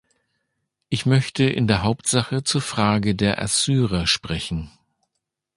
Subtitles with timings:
[0.89, 4.71] Ich möchte in der Hauptsache zur Frage der Assyrer sprechen.